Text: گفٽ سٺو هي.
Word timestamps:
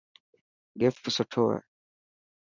گفٽ 0.79 1.03
سٺو 1.15 1.43
هي. 1.51 1.59